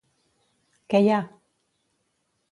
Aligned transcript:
Què 0.93 1.01
hi 1.07 1.11
ha? 1.15 1.19